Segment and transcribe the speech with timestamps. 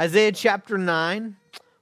[0.00, 1.36] Isaiah chapter 9,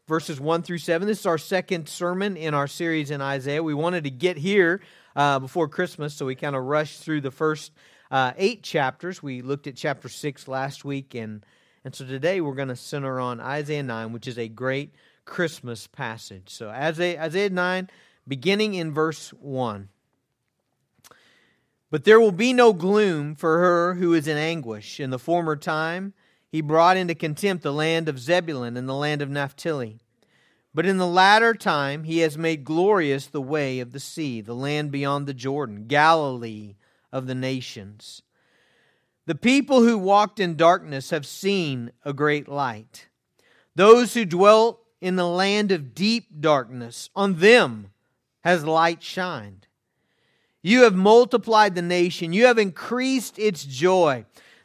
[0.09, 1.07] verses 1 through 7.
[1.07, 3.63] This is our second sermon in our series in Isaiah.
[3.63, 4.81] We wanted to get here
[5.15, 7.71] uh, before Christmas, so we kind of rushed through the first
[8.11, 9.23] uh, eight chapters.
[9.23, 11.47] We looked at chapter 6 last week, and,
[11.85, 14.93] and so today we're going to center on Isaiah 9, which is a great
[15.25, 16.49] Christmas passage.
[16.49, 17.91] So, Isaiah, Isaiah 9,
[18.27, 19.89] beginning in verse 1.
[21.93, 24.99] But there will be no gloom for her who is in anguish.
[24.99, 26.13] In the former time,
[26.51, 30.01] he brought into contempt the land of Zebulun and the land of Naphtali.
[30.75, 34.55] But in the latter time he has made glorious the way of the sea, the
[34.55, 36.77] land beyond the Jordan, Galilee
[37.13, 38.23] of the nations.
[39.27, 43.09] The people who walked in darkness have seen a great light.
[43.75, 47.91] Those who dwelt in the land of deep darkness, on them
[48.41, 49.67] has light shined.
[50.63, 54.25] You have multiplied the nation, you have increased its joy.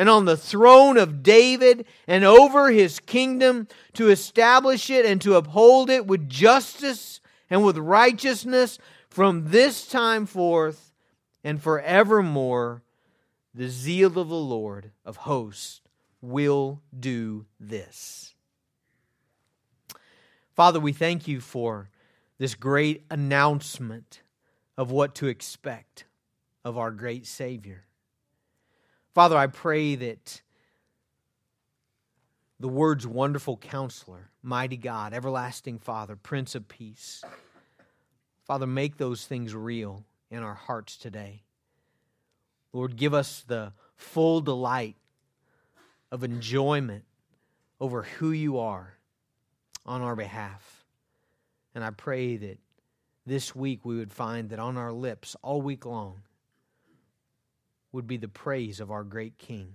[0.00, 5.34] and on the throne of David and over his kingdom to establish it and to
[5.34, 7.20] uphold it with justice
[7.50, 8.78] and with righteousness
[9.10, 10.94] from this time forth
[11.44, 12.82] and forevermore.
[13.54, 15.82] The zeal of the Lord of hosts
[16.22, 18.34] will do this.
[20.54, 21.90] Father, we thank you for
[22.38, 24.22] this great announcement
[24.78, 26.06] of what to expect
[26.64, 27.84] of our great Savior.
[29.14, 30.42] Father, I pray that
[32.60, 37.24] the words wonderful counselor, mighty God, everlasting Father, Prince of Peace,
[38.46, 41.42] Father, make those things real in our hearts today.
[42.72, 44.96] Lord, give us the full delight
[46.12, 47.04] of enjoyment
[47.80, 48.94] over who you are
[49.84, 50.84] on our behalf.
[51.74, 52.58] And I pray that
[53.26, 56.22] this week we would find that on our lips all week long
[57.92, 59.74] would be the praise of our great King.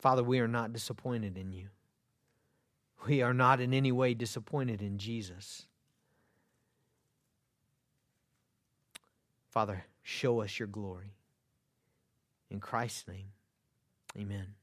[0.00, 1.68] Father, we are not disappointed in you.
[3.06, 5.66] We are not in any way disappointed in Jesus.
[9.50, 11.14] Father, show us your glory.
[12.50, 13.26] In Christ's name,
[14.16, 14.54] amen.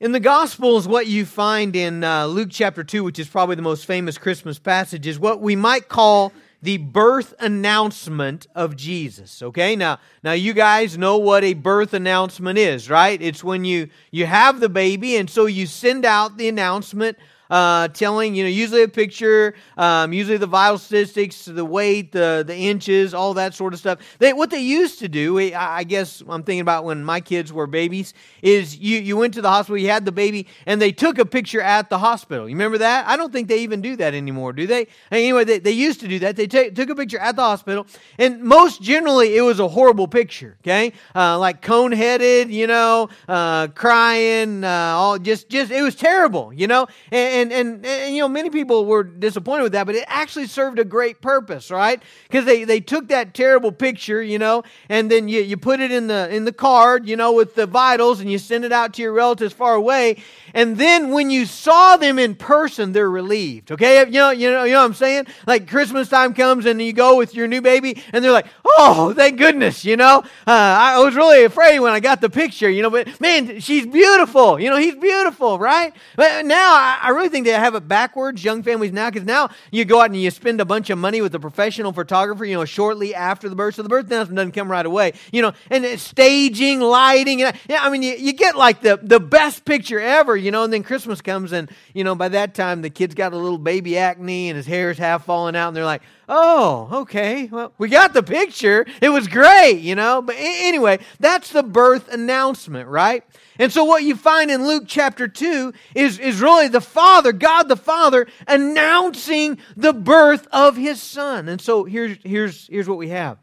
[0.00, 3.62] In the Gospels, what you find in uh, Luke chapter 2, which is probably the
[3.62, 6.32] most famous Christmas passage, is what we might call
[6.62, 9.42] the birth announcement of Jesus.
[9.42, 13.20] Okay, now now you guys know what a birth announcement is, right?
[13.20, 17.16] It's when you you have the baby, and so you send out the announcement
[17.50, 22.44] uh, telling, you know, usually a picture, um, usually the vital statistics, the weight, the,
[22.46, 23.98] the inches, all that sort of stuff.
[24.18, 27.66] They, what they used to do, I guess I'm thinking about when my kids were
[27.66, 31.18] babies, is you, you went to the hospital, you had the baby, and they took
[31.18, 32.48] a picture at the hospital.
[32.48, 33.06] You remember that?
[33.06, 34.86] I don't think they even do that anymore, do they?
[35.10, 36.36] Anyway, they, they used to do that.
[36.36, 37.86] They t- took a picture at the hospital,
[38.18, 40.92] and most generally it was a horrible picture, okay?
[41.14, 46.52] Uh, like cone headed, you know, uh, crying, uh, all just, just, it was terrible,
[46.52, 46.86] you know?
[47.10, 50.46] and and, and, and, you know, many people were disappointed with that, but it actually
[50.46, 52.02] served a great purpose, right?
[52.24, 55.90] Because they, they took that terrible picture, you know, and then you, you put it
[55.92, 58.94] in the, in the card, you know, with the vitals and you send it out
[58.94, 60.22] to your relatives far away.
[60.54, 63.70] And then when you saw them in person, they're relieved.
[63.72, 64.04] Okay?
[64.06, 65.26] You know, you know, you know what I'm saying?
[65.46, 69.12] Like Christmas time comes and you go with your new baby and they're like, oh,
[69.14, 70.18] thank goodness, you know?
[70.46, 73.86] Uh, I was really afraid when I got the picture, you know, but man, she's
[73.86, 74.58] beautiful.
[74.58, 75.92] You know, he's beautiful, right?
[76.16, 79.50] But now I, I really think they have it backwards, young families now, because now
[79.70, 82.54] you go out and you spend a bunch of money with a professional photographer, you
[82.54, 83.74] know, shortly after the birth.
[83.76, 87.42] So the birth announcement doesn't come right away, you know, and staging, lighting.
[87.42, 90.64] And, yeah, I mean, you, you get like the, the best picture ever, you know,
[90.64, 93.58] and then Christmas comes and, you know, by that time the kid's got a little
[93.58, 97.88] baby acne and his hair's half falling out and they're like, oh, okay, well, we
[97.88, 98.86] got the picture.
[99.00, 100.22] It was great, you know.
[100.22, 103.24] But anyway, that's the birth announcement, right?
[103.58, 107.68] And so what you find in Luke chapter 2 is, is really the Father God
[107.68, 111.48] the Father, announcing the birth of his Son.
[111.48, 113.38] And so here's, here's, here's what we have.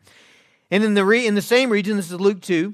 [0.72, 2.74] And in the, re, in the same region, this is Luke 2,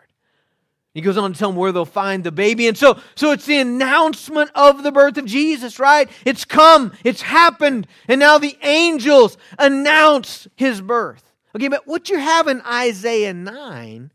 [0.93, 2.67] He goes on to tell them where they'll find the baby.
[2.67, 6.09] And so, so it's the announcement of the birth of Jesus, right?
[6.25, 11.23] It's come, it's happened, and now the angels announce his birth.
[11.55, 14.11] Okay, but what you have in Isaiah 9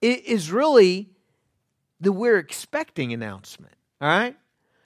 [0.00, 1.10] is really
[2.00, 3.74] the we're expecting announcement.
[4.00, 4.36] All right?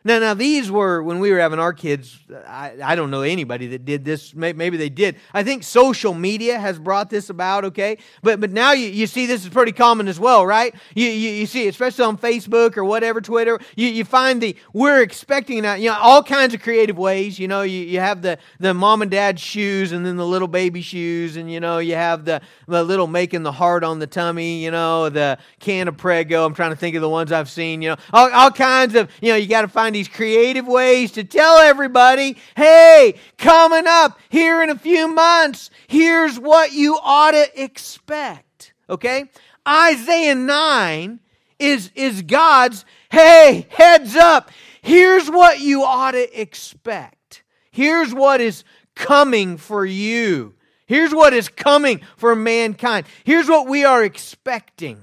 [0.06, 2.18] Now, now these were when we were having our kids.
[2.46, 4.34] I, I don't know anybody that did this.
[4.34, 5.16] Maybe they did.
[5.32, 7.64] I think social media has brought this about.
[7.64, 10.74] Okay, but but now you, you see this is pretty common as well, right?
[10.94, 13.58] You, you, you see, especially on Facebook or whatever, Twitter.
[13.76, 17.38] You, you find the we're expecting that you know all kinds of creative ways.
[17.38, 20.48] You know, you, you have the the mom and dad shoes, and then the little
[20.48, 24.06] baby shoes, and you know you have the the little making the heart on the
[24.06, 24.62] tummy.
[24.62, 26.44] You know, the can of Prego.
[26.44, 27.80] I'm trying to think of the ones I've seen.
[27.80, 31.12] You know, all, all kinds of you know you got to find these creative ways
[31.12, 37.32] to tell everybody, hey, coming up here in a few months, here's what you ought
[37.32, 38.74] to expect.
[38.88, 39.30] Okay?
[39.66, 41.20] Isaiah 9
[41.58, 44.50] is, is God's, hey, heads up,
[44.82, 47.42] here's what you ought to expect.
[47.70, 48.64] Here's what is
[48.94, 50.54] coming for you.
[50.86, 53.06] Here's what is coming for mankind.
[53.24, 55.00] Here's what we are expecting.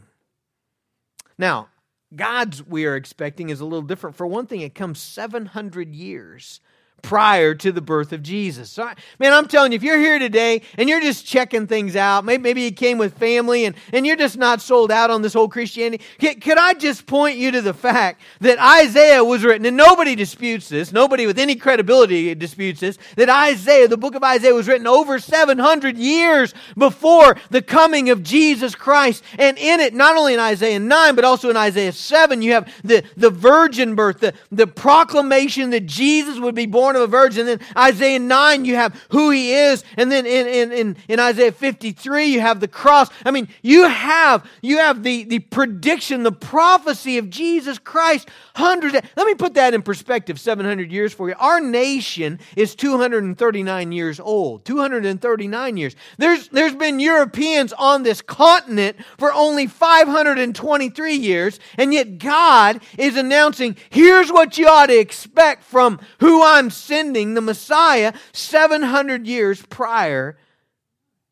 [1.37, 1.69] Now,
[2.15, 4.15] God's we are expecting is a little different.
[4.15, 6.59] For one thing, it comes 700 years
[7.01, 8.69] prior to the birth of Jesus.
[8.69, 8.89] So,
[9.19, 12.43] man, I'm telling you, if you're here today and you're just checking things out, maybe,
[12.43, 15.49] maybe you came with family and, and you're just not sold out on this whole
[15.49, 20.15] Christianity, could I just point you to the fact that Isaiah was written, and nobody
[20.15, 24.67] disputes this, nobody with any credibility disputes this, that Isaiah, the book of Isaiah, was
[24.67, 29.23] written over 700 years before the coming of Jesus Christ.
[29.37, 32.71] And in it, not only in Isaiah 9, but also in Isaiah 7, you have
[32.83, 37.11] the, the virgin birth, the, the proclamation that Jesus would be born born of a
[37.11, 37.45] virgin.
[37.45, 39.83] Then Isaiah 9, you have who he is.
[39.97, 43.09] And then in, in, in, in Isaiah 53, you have the cross.
[43.25, 48.29] I mean, you have, you have the, the prediction, the prophecy of Jesus Christ.
[48.55, 48.95] Hundreds.
[48.95, 51.35] Of, let me put that in perspective 700 years for you.
[51.39, 54.65] Our nation is 239 years old.
[54.65, 55.95] 239 years.
[56.17, 61.59] There's, there's been Europeans on this continent for only 523 years.
[61.77, 67.33] And yet God is announcing, here's what you ought to expect from who I'm sending
[67.33, 70.37] the Messiah 700 years prior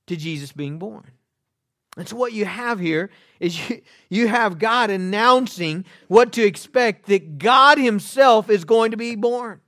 [0.08, 1.12] to Jesus being born.
[1.98, 3.10] And so, what you have here
[3.40, 8.98] is you, you have God announcing what to expect that God Himself is going to
[8.98, 9.60] be born.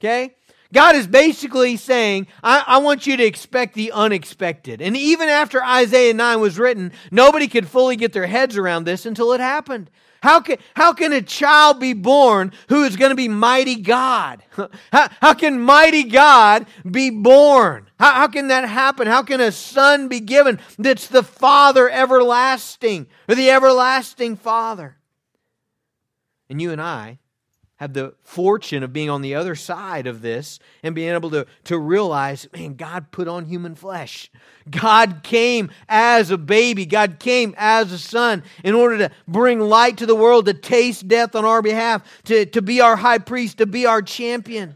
[0.00, 0.34] Okay?
[0.72, 4.82] God is basically saying, I, I, want you to expect the unexpected.
[4.82, 9.06] And even after Isaiah 9 was written, nobody could fully get their heads around this
[9.06, 9.90] until it happened.
[10.22, 14.42] How can, how can a child be born who is going to be mighty God?
[14.92, 17.88] How, how can mighty God be born?
[18.00, 19.06] How, how can that happen?
[19.06, 24.96] How can a son be given that's the Father everlasting or the everlasting Father?
[26.50, 27.18] And you and I
[27.78, 31.46] have the fortune of being on the other side of this and being able to,
[31.62, 34.30] to realize, man, God put on human flesh.
[34.68, 36.86] God came as a baby.
[36.86, 41.06] God came as a son in order to bring light to the world, to taste
[41.06, 44.74] death on our behalf, to, to be our high priest, to be our champion.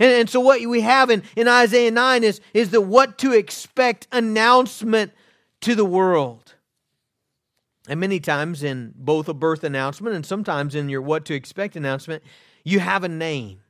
[0.00, 3.32] And, and so what we have in, in Isaiah 9 is, is the what to
[3.32, 5.12] expect announcement
[5.60, 6.54] to the world.
[7.88, 11.74] And many times in both a birth announcement and sometimes in your what to expect
[11.74, 12.22] announcement,
[12.64, 13.60] you have a name.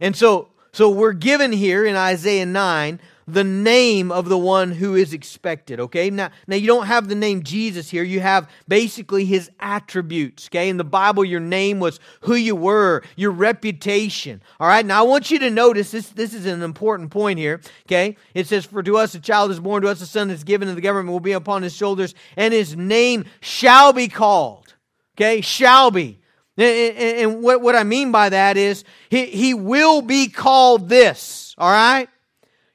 [0.00, 4.94] And so, so we're given here in Isaiah 9 the name of the one who
[4.94, 6.10] is expected, okay?
[6.10, 8.02] Now, now you don't have the name Jesus here.
[8.02, 10.68] You have basically his attributes, okay?
[10.68, 14.84] In the Bible, your name was who you were, your reputation, all right?
[14.84, 18.16] Now, I want you to notice this, this is an important point here, okay?
[18.34, 20.68] It says, For to us a child is born, to us a son is given,
[20.68, 24.74] and the government will be upon his shoulders, and his name shall be called,
[25.16, 25.40] okay?
[25.40, 26.18] Shall be.
[26.58, 32.08] And what, I mean by that is he will be called this, all right?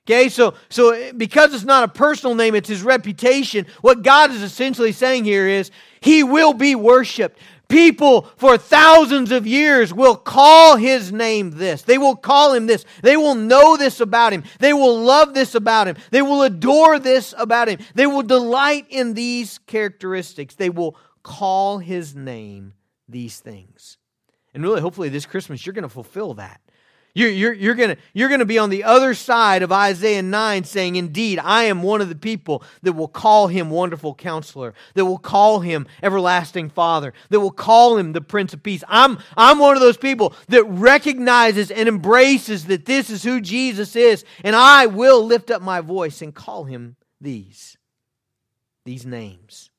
[0.07, 3.65] Okay, so so eh, because it's not a personal name, it's his reputation.
[3.81, 7.37] What God is essentially saying here is he will be worshiped.
[7.67, 11.81] People for thousands of years will call his name this.
[11.81, 12.85] They will call him this.
[13.01, 14.45] They will know this about him.
[14.59, 15.97] They will love this about him.
[16.11, 17.79] They will adore this about him.
[17.93, 20.55] They will delight in these characteristics.
[20.55, 22.75] They will call his name
[23.09, 23.97] these things.
[24.53, 26.61] And really, hopefully, this Christmas, you're going to fulfill that.
[27.17, 30.97] You're, you're, you're going you're gonna be on the other side of Isaiah 9 saying,
[30.97, 35.17] Indeed, I am one of the people that will call him Wonderful Counselor, that will
[35.17, 38.83] call him Everlasting Father, that will call him the Prince of Peace.
[38.87, 43.95] I'm, I'm one of those people that recognizes and embraces that this is who Jesus
[43.95, 47.79] is, and I will lift up my voice and call him these,
[48.85, 49.71] these names.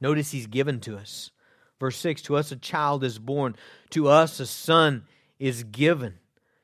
[0.00, 1.32] Notice he's given to us.
[1.78, 3.56] Verse 6 To us a child is born,
[3.90, 5.04] to us a son
[5.42, 6.14] is given.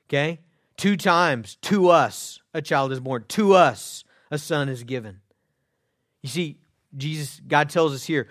[0.09, 0.39] Okay?
[0.77, 3.25] Two times, to us, a child is born.
[3.31, 5.21] To us, a son is given.
[6.23, 6.59] You see,
[6.97, 8.29] Jesus, God tells us here,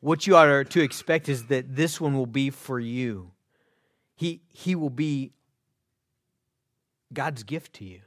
[0.00, 3.32] what you are to expect is that this one will be for you.
[4.16, 5.32] He, he will be
[7.12, 8.00] God's gift to you.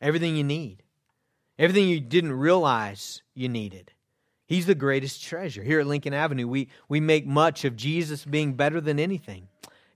[0.00, 0.84] Everything you need,
[1.58, 3.92] everything you didn't realize you needed.
[4.46, 5.64] He's the greatest treasure.
[5.64, 9.48] Here at Lincoln Avenue, we, we make much of Jesus being better than anything.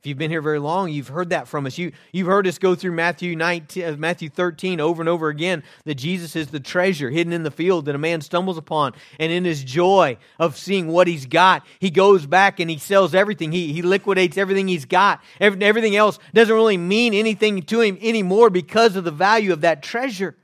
[0.04, 1.78] If you've been here very long, you've heard that from us.
[1.78, 5.62] You, you've heard us go through Matthew, 19, uh, Matthew 13 over and over again
[5.86, 8.92] that Jesus is the treasure hidden in the field that a man stumbles upon.
[9.18, 13.14] And in his joy of seeing what he's got, he goes back and he sells
[13.14, 13.50] everything.
[13.50, 15.22] He, he liquidates everything he's got.
[15.40, 19.82] Everything else doesn't really mean anything to him anymore because of the value of that
[19.82, 20.36] treasure.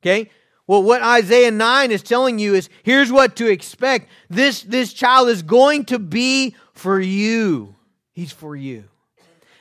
[0.00, 0.30] Okay?
[0.66, 4.08] Well, what Isaiah 9 is telling you is here's what to expect.
[4.30, 7.74] This, this child is going to be for you.
[8.18, 8.82] He's for you.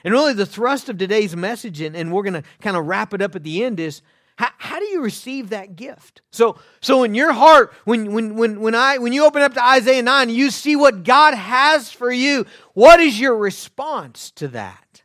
[0.04, 3.14] And really, the thrust of today's message, and, and we're going to kind of wrap
[3.14, 4.02] it up at the end, is
[4.36, 6.24] how, how, do you receive that gift?
[6.32, 9.64] So, so in your heart, when, when, when, when, I, when you open up to
[9.64, 12.48] Isaiah 9, you see what God has for you.
[12.74, 15.04] What is your response to that?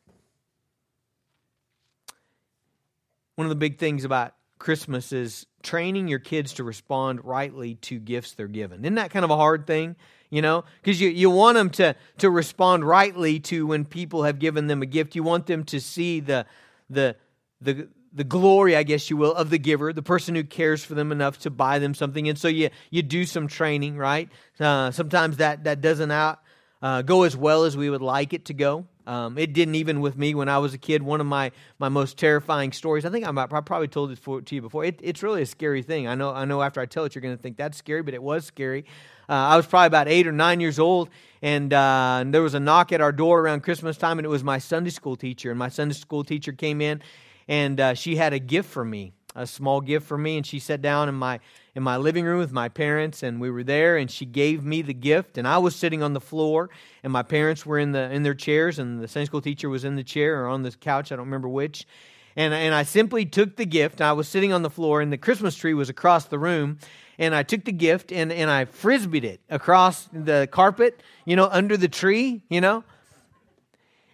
[3.35, 4.32] One of the big things about
[4.62, 8.85] Christmas is training your kids to respond rightly to gifts they're given.
[8.85, 9.97] Isn't that kind of a hard thing?
[10.33, 14.38] you know because you, you want them to, to respond rightly to when people have
[14.38, 16.47] given them a gift you want them to see the
[16.88, 17.14] the
[17.61, 20.95] the the glory i guess you will of the giver the person who cares for
[20.95, 24.90] them enough to buy them something and so you you do some training right uh,
[24.90, 26.40] sometimes that that doesn't out
[26.81, 30.00] uh, go as well as we would like it to go um, it didn't even
[30.00, 31.02] with me when I was a kid.
[31.02, 33.04] One of my, my most terrifying stories.
[33.04, 34.85] I think I, I probably told it for, to you before.
[34.85, 36.06] It, it's really a scary thing.
[36.06, 36.32] I know.
[36.32, 36.62] I know.
[36.62, 38.85] After I tell it, you're going to think that's scary, but it was scary.
[39.28, 41.09] Uh, I was probably about eight or nine years old,
[41.40, 44.28] and, uh, and there was a knock at our door around Christmas time, and it
[44.28, 45.50] was my Sunday school teacher.
[45.50, 47.02] And my Sunday school teacher came in,
[47.49, 50.59] and uh, she had a gift for me, a small gift for me, and she
[50.59, 51.40] sat down in my
[51.75, 54.83] in my living room with my parents, and we were there, and she gave me
[54.83, 56.71] the gift, and I was sitting on the floor,
[57.02, 59.85] and my parents were in the in their chairs, and the Sunday school teacher was
[59.85, 61.87] in the chair or on the couch, I don't remember which.
[62.35, 64.00] And, and I simply took the gift.
[64.00, 66.79] I was sitting on the floor, and the Christmas tree was across the room
[67.19, 71.49] and I took the gift and, and I frisbeed it across the carpet, you know,
[71.50, 72.85] under the tree, you know.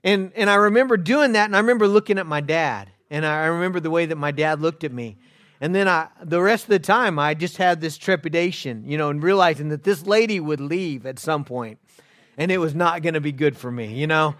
[0.04, 3.46] And, and I remember doing that, and I remember looking at my dad, and I
[3.46, 5.16] remember the way that my dad looked at me.
[5.60, 9.10] And then I, the rest of the time, I just had this trepidation, you know,
[9.10, 11.78] and realizing that this lady would leave at some point,
[12.36, 14.34] and it was not going to be good for me, you know.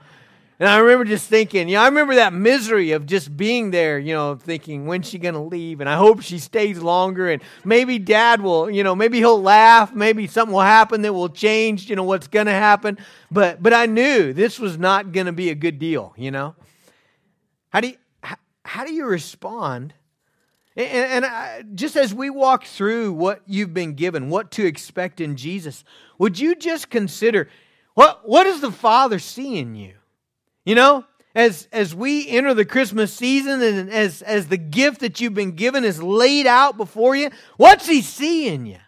[0.61, 4.13] And I remember just thinking, know, I remember that misery of just being there, you
[4.13, 5.81] know, thinking, when's she going to leave?
[5.81, 7.31] And I hope she stays longer.
[7.31, 9.95] And maybe dad will, you know, maybe he'll laugh.
[9.95, 12.99] Maybe something will happen that will change, you know, what's going to happen.
[13.31, 16.57] But, but I knew this was not going to be a good deal, you know.
[17.69, 19.95] How do you, how, how do you respond?
[20.79, 25.21] And, and I, just as we walk through what you've been given, what to expect
[25.21, 25.83] in Jesus,
[26.19, 27.49] would you just consider
[27.95, 29.95] what, what does the Father see in you?
[30.65, 31.05] You know,
[31.35, 35.57] as as we enter the Christmas season and as as the gift that you've been
[35.57, 38.79] given is laid out before you, what's he see in you?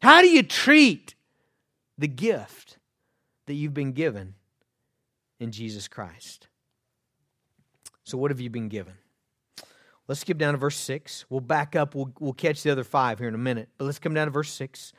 [0.00, 1.16] How do you treat
[1.96, 2.78] the gift
[3.46, 4.34] that you've been given
[5.40, 6.46] in Jesus Christ?
[8.04, 8.94] So what have you been given?
[10.08, 11.26] Let's skip down to verse 6.
[11.28, 11.94] We'll back up.
[11.94, 13.68] We'll, we'll catch the other five here in a minute.
[13.76, 14.94] But let's come down to verse 6.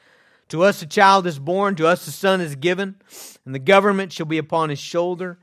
[0.49, 2.95] To us a child is born, to us a son is given,
[3.45, 5.37] and the government shall be upon his shoulder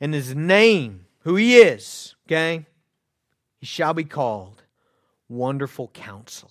[0.00, 2.66] and his name, who he is, okay,
[3.58, 4.62] he shall be called
[5.28, 6.50] Wonderful Counselor.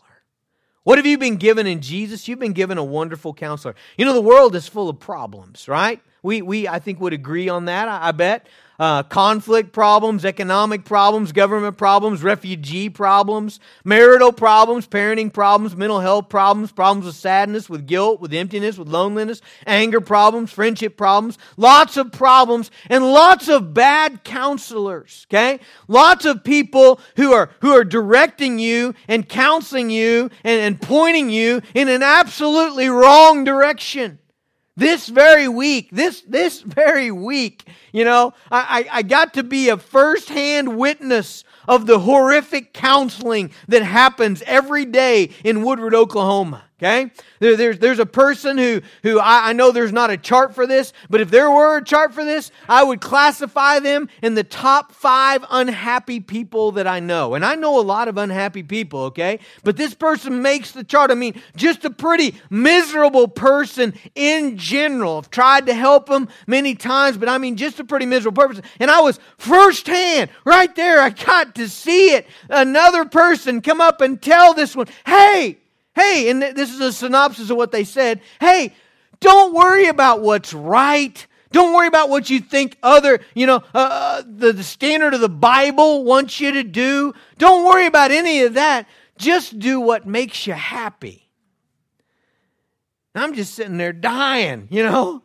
[0.84, 2.28] What have you been given in Jesus?
[2.28, 3.76] You've been given a wonderful counselor.
[3.98, 6.00] You know, the world is full of problems, right?
[6.26, 8.48] We, we I think, would agree on that, I, I bet
[8.80, 16.30] uh, conflict problems, economic problems, government problems, refugee problems, marital problems, parenting problems, mental health
[16.30, 21.96] problems, problems with sadness, with guilt, with emptiness, with loneliness, anger problems, friendship problems, lots
[21.96, 25.26] of problems, and lots of bad counselors.
[25.30, 30.82] Okay, lots of people who are who are directing you and counseling you and, and
[30.82, 34.20] pointing you in an absolutely wrong direction.
[34.78, 37.64] This very week, this, this very week,
[37.94, 43.84] you know, I, I got to be a firsthand witness of the horrific counseling that
[43.84, 46.66] happens every day in Woodward, Oklahoma.
[46.78, 47.10] Okay?
[47.40, 50.68] There, there's, there's a person who, who I, I know there's not a chart for
[50.68, 54.44] this, but if there were a chart for this, I would classify them in the
[54.44, 57.34] top five unhappy people that I know.
[57.34, 59.40] And I know a lot of unhappy people, okay?
[59.64, 61.12] But this person makes the chart.
[61.12, 65.20] I mean, just a pretty miserable person in general.
[65.20, 68.66] I've tried to help them many times, but I mean, just a pretty miserable person.
[68.82, 72.28] And I was firsthand, right there, I got to see it.
[72.50, 75.60] Another person come up and tell this one, hey,
[75.96, 78.22] Hey, and this is a synopsis of what they said.
[78.40, 78.74] Hey,
[79.20, 81.26] don't worry about what's right.
[81.52, 85.22] Don't worry about what you think other, you know, uh, uh, the, the standard of
[85.22, 87.14] the Bible wants you to do.
[87.38, 88.88] Don't worry about any of that.
[89.18, 91.30] Just do what makes you happy.
[93.16, 95.24] I'm just sitting there dying, you know.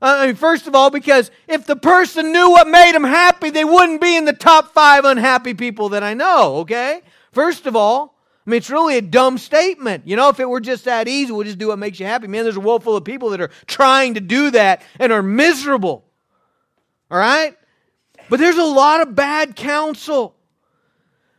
[0.00, 3.64] I mean, first of all, because if the person knew what made them happy, they
[3.64, 7.02] wouldn't be in the top five unhappy people that I know, okay?
[7.32, 8.14] First of all,
[8.50, 10.08] I mean, it's really a dumb statement.
[10.08, 12.26] You know, if it were just that easy, we'll just do what makes you happy.
[12.26, 15.22] Man, there's a world full of people that are trying to do that and are
[15.22, 16.04] miserable.
[17.12, 17.56] All right?
[18.28, 20.34] But there's a lot of bad counsel.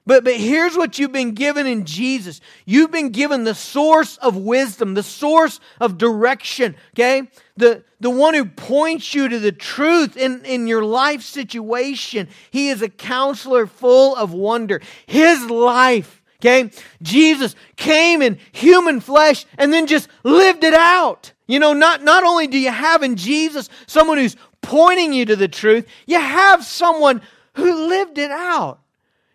[0.05, 2.39] But, but here's what you've been given in Jesus.
[2.65, 7.27] You've been given the source of wisdom, the source of direction, okay?
[7.57, 12.29] The, the one who points you to the truth in, in your life situation.
[12.51, 14.79] He is a counselor full of wonder.
[15.07, 16.71] His life Okay?
[17.03, 21.33] Jesus came in human flesh and then just lived it out.
[21.47, 25.35] You know, not, not only do you have in Jesus someone who's pointing you to
[25.35, 27.21] the truth, you have someone
[27.53, 28.80] who lived it out.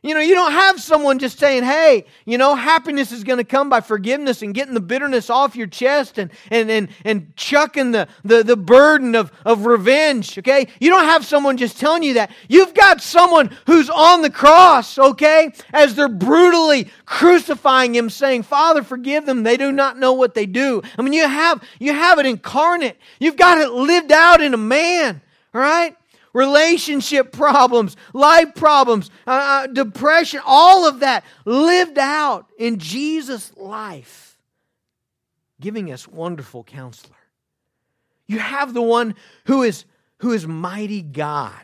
[0.06, 3.44] You know, you don't have someone just saying, hey, you know, happiness is going to
[3.44, 7.90] come by forgiveness and getting the bitterness off your chest and, and, and, and chucking
[7.90, 10.68] the, the, the burden of, of revenge, okay?
[10.78, 12.30] You don't have someone just telling you that.
[12.48, 18.84] You've got someone who's on the cross, okay, as they're brutally crucifying him, saying, Father,
[18.84, 19.42] forgive them.
[19.42, 20.82] They do not know what they do.
[20.96, 22.96] I mean, you have, you have it incarnate.
[23.18, 25.20] You've got it lived out in a man,
[25.52, 25.96] all right?
[26.36, 34.38] Relationship problems, life problems, uh, uh, depression, all of that lived out in Jesus' life,
[35.58, 37.16] giving us wonderful counselor.
[38.26, 39.14] You have the one
[39.46, 39.86] who is,
[40.18, 41.62] who is mighty God.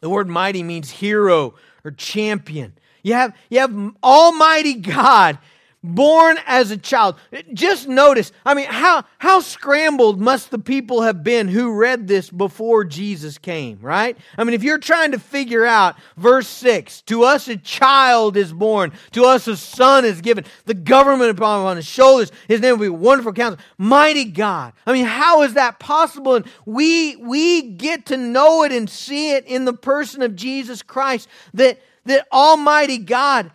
[0.00, 2.72] The word mighty means hero or champion.
[3.04, 5.38] You have, you have Almighty God
[5.84, 7.16] born as a child.
[7.52, 12.30] Just notice, I mean, how, how scrambled must the people have been who read this
[12.30, 14.16] before Jesus came, right?
[14.38, 18.52] I mean, if you're trying to figure out verse 6, to us a child is
[18.52, 22.86] born, to us a son is given, the government upon his shoulders, his name will
[22.86, 24.72] be wonderful counselor, mighty God.
[24.86, 26.36] I mean, how is that possible?
[26.36, 30.82] And we, we get to know it and see it in the person of Jesus
[30.82, 33.50] Christ that, that Almighty God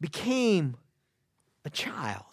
[0.00, 0.76] became
[1.72, 2.24] child.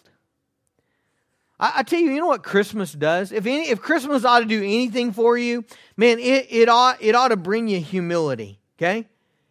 [1.60, 3.32] I, I, tell you, you know what Christmas does?
[3.32, 5.64] If any, if Christmas ought to do anything for you,
[5.96, 8.60] man, it, it ought it ought to bring you humility.
[8.78, 9.06] Okay,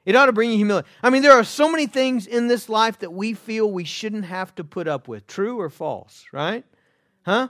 [0.06, 0.88] it ought to bring you humility.
[1.04, 4.26] I mean, there are so many things in this life that we feel we shouldn't
[4.26, 5.28] have to put up with.
[5.28, 6.26] True or false?
[6.32, 6.64] Right?
[7.26, 7.50] Huh?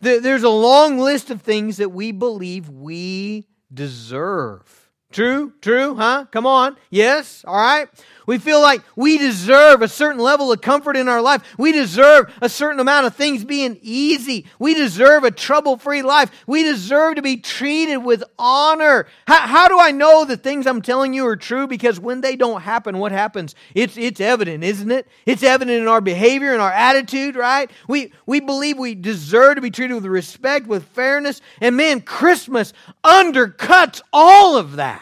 [0.00, 4.85] There, there's a long list of things that we believe we deserve.
[5.12, 5.52] True?
[5.62, 5.94] True?
[5.94, 6.26] Huh?
[6.30, 6.76] Come on.
[6.90, 7.44] Yes?
[7.46, 7.88] All right?
[8.26, 11.42] We feel like we deserve a certain level of comfort in our life.
[11.56, 14.46] We deserve a certain amount of things being easy.
[14.58, 16.30] We deserve a trouble free life.
[16.46, 19.06] We deserve to be treated with honor.
[19.28, 21.68] How, how, do I know the things I'm telling you are true?
[21.68, 23.54] Because when they don't happen, what happens?
[23.74, 25.06] It's, it's evident, isn't it?
[25.24, 27.70] It's evident in our behavior and our attitude, right?
[27.88, 31.40] We, we believe we deserve to be treated with respect, with fairness.
[31.60, 32.72] And man, Christmas
[33.04, 34.95] undercuts all of that.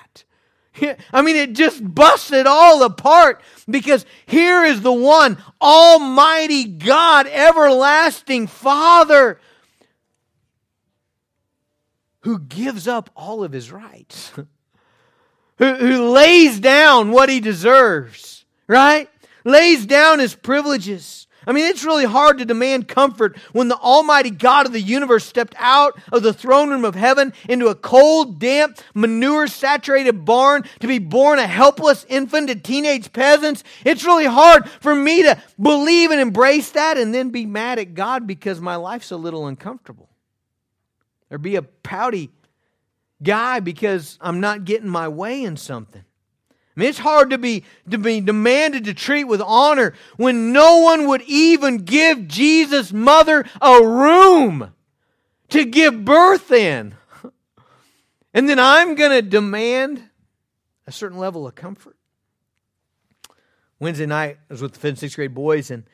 [1.12, 7.26] I mean, it just busts it all apart because here is the one Almighty God,
[7.26, 9.40] everlasting Father,
[12.20, 14.33] who gives up all of his rights,
[15.59, 19.09] who, who lays down what he deserves, right?
[19.44, 24.30] Lays down his privileges I mean, it's really hard to demand comfort when the Almighty
[24.30, 28.38] God of the universe stepped out of the throne room of heaven into a cold,
[28.38, 33.64] damp, manure saturated barn to be born a helpless infant to teenage peasants.
[33.85, 37.94] It's really hard for me to believe and embrace that and then be mad at
[37.94, 40.09] God because my life's a little uncomfortable.
[41.30, 42.30] Or be a pouty
[43.22, 46.04] guy because I'm not getting my way in something.
[46.76, 50.78] I mean, it's hard to be, to be demanded to treat with honor when no
[50.78, 54.72] one would even give Jesus' mother a room
[55.50, 56.94] to give birth in.
[58.37, 60.02] And then I'm going to demand
[60.88, 61.96] a certain level of comfort.
[63.78, 65.84] Wednesday night, I was with the fifth and sixth grade boys and,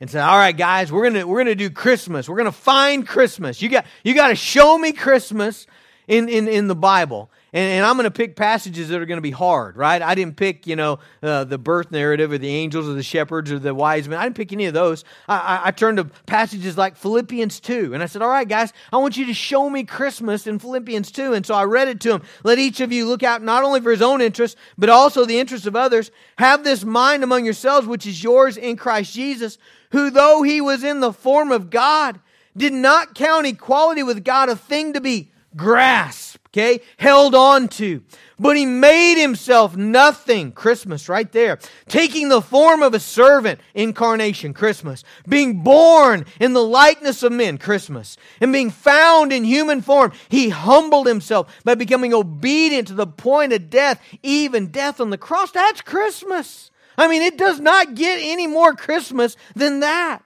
[0.00, 2.28] and said, All right, guys, we're gonna we're gonna do Christmas.
[2.28, 3.62] We're gonna find Christmas.
[3.62, 5.66] You got you gotta show me Christmas
[6.08, 7.30] in, in, in the Bible.
[7.52, 10.02] And, and I'm going to pick passages that are going to be hard, right?
[10.02, 13.52] I didn't pick, you know, uh, the birth narrative or the angels or the shepherds
[13.52, 14.18] or the wise men.
[14.18, 15.04] I didn't pick any of those.
[15.28, 17.94] I, I, I turned to passages like Philippians 2.
[17.94, 21.10] And I said, all right, guys, I want you to show me Christmas in Philippians
[21.12, 21.32] 2.
[21.34, 22.22] And so I read it to them.
[22.44, 25.38] Let each of you look out not only for his own interest, but also the
[25.38, 26.10] interest of others.
[26.38, 29.58] Have this mind among yourselves, which is yours in Christ Jesus,
[29.92, 32.20] who though he was in the form of God,
[32.56, 38.02] did not count equality with God a thing to be grasp, okay, held on to.
[38.38, 44.52] But he made himself nothing, Christmas right there, taking the form of a servant, incarnation,
[44.52, 50.12] Christmas, being born in the likeness of men, Christmas, and being found in human form,
[50.28, 55.18] he humbled himself by becoming obedient to the point of death, even death on the
[55.18, 55.50] cross.
[55.50, 56.70] That's Christmas.
[56.98, 60.22] I mean, it does not get any more Christmas than that.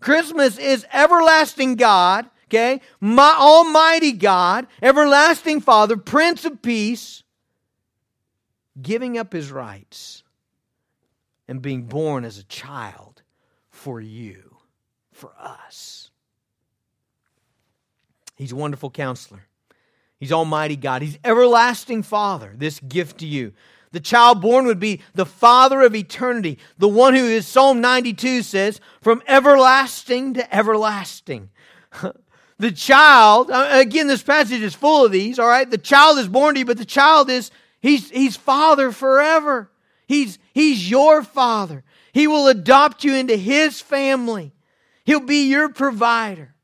[0.00, 2.80] Christmas is everlasting God Okay?
[3.00, 7.22] My Almighty God, everlasting Father, Prince of Peace,
[8.80, 10.22] giving up his rights
[11.46, 13.22] and being born as a child
[13.70, 14.56] for you,
[15.12, 16.10] for us.
[18.36, 19.46] He's a wonderful counselor.
[20.18, 21.02] He's Almighty God.
[21.02, 23.52] He's everlasting Father, this gift to you.
[23.92, 28.42] The child born would be the Father of eternity, the one who is, Psalm 92
[28.42, 31.50] says, from everlasting to everlasting.
[32.58, 35.70] The child, uh, again, this passage is full of these, all right?
[35.70, 39.70] The child is born to you, but the child is, he's, he's father forever.
[40.06, 41.84] He's, he's your father.
[42.12, 44.52] He will adopt you into his family.
[45.04, 46.54] He'll be your provider.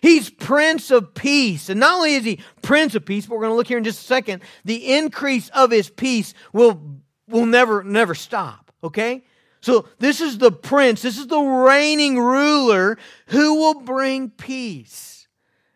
[0.00, 1.68] He's Prince of Peace.
[1.68, 3.84] And not only is he Prince of Peace, but we're going to look here in
[3.84, 6.80] just a second, the increase of his peace will,
[7.28, 8.72] will never, never stop.
[8.82, 9.24] Okay?
[9.60, 15.17] So this is the prince, this is the reigning ruler who will bring peace.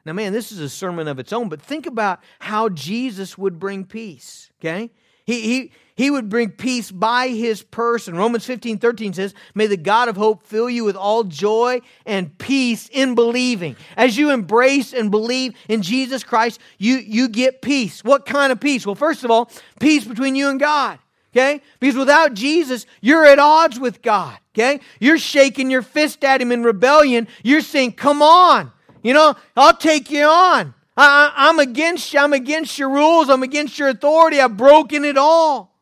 [0.05, 3.59] Now, man, this is a sermon of its own, but think about how Jesus would
[3.59, 4.91] bring peace, okay?
[5.25, 8.17] He, he, he would bring peace by his person.
[8.17, 12.37] Romans 15, 13 says, May the God of hope fill you with all joy and
[12.39, 13.77] peace in believing.
[13.97, 18.03] As you embrace and believe in Jesus Christ, you, you get peace.
[18.03, 18.85] What kind of peace?
[18.85, 20.99] Well, first of all, peace between you and God.
[21.35, 21.63] Okay?
[21.81, 24.37] Because without Jesus, you're at odds with God.
[24.55, 24.81] Okay?
[24.99, 27.29] You're shaking your fist at him in rebellion.
[27.43, 28.73] You're saying, Come on.
[29.03, 30.75] You know, I'll take you on.
[30.97, 32.21] I, am against you.
[32.21, 33.29] I'm against your rules.
[33.29, 34.41] I'm against your authority.
[34.41, 35.75] I've broken it all.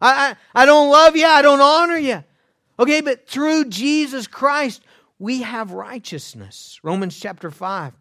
[0.00, 1.26] I, I, I don't love you.
[1.26, 2.22] I don't honor you.
[2.78, 4.82] Okay, but through Jesus Christ,
[5.18, 6.78] we have righteousness.
[6.82, 7.92] Romans chapter 5.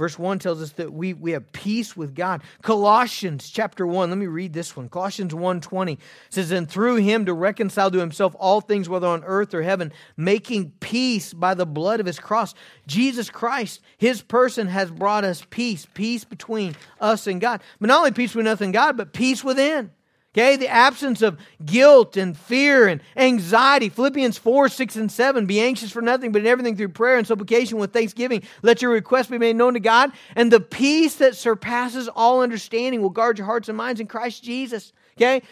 [0.00, 2.40] Verse 1 tells us that we, we have peace with God.
[2.62, 4.88] Colossians chapter 1, let me read this one.
[4.88, 5.98] Colossians 1.20
[6.30, 9.92] says, And through him to reconcile to himself all things, whether on earth or heaven,
[10.16, 12.54] making peace by the blood of his cross.
[12.86, 17.60] Jesus Christ, his person has brought us peace, peace between us and God.
[17.78, 19.90] But not only peace with and God, but peace within.
[20.32, 23.88] Okay, the absence of guilt and fear and anxiety.
[23.88, 25.46] Philippians 4, 6, and 7.
[25.46, 28.44] Be anxious for nothing, but in everything through prayer and supplication with thanksgiving.
[28.62, 30.12] Let your requests be made known to God.
[30.36, 34.44] And the peace that surpasses all understanding will guard your hearts and minds in Christ
[34.44, 34.92] Jesus.
[35.16, 35.42] Okay?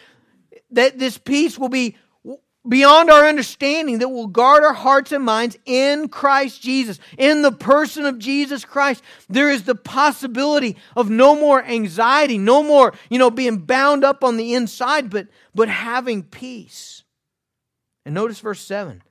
[0.71, 1.97] That this peace will be
[2.69, 6.99] beyond our understanding that will guard our hearts and minds in Christ Jesus.
[7.17, 12.63] In the person of Jesus Christ, there is the possibility of no more anxiety, no
[12.63, 17.03] more, you know, being bound up on the inside, but, but having peace.
[18.05, 19.03] And notice verse 7